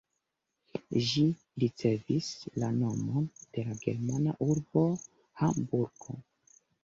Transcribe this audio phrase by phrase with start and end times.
[1.07, 1.23] Ĝi
[1.63, 2.29] ricevis
[2.63, 4.85] la nomon de la germana urbo
[5.43, 6.19] Hamburgo.